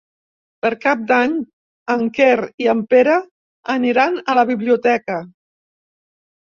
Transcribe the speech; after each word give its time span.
Per 0.65 0.69
Cap 0.85 1.03
d'Any 1.11 1.35
en 1.97 2.01
Quer 2.17 2.31
i 2.65 2.71
en 2.75 2.81
Pere 2.95 3.19
aniran 3.77 4.21
a 4.35 4.41
la 4.43 4.49
biblioteca. 4.55 5.25